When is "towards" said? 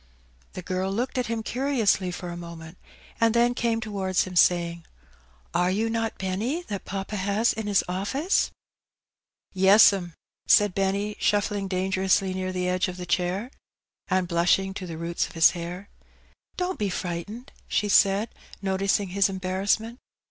3.79-4.23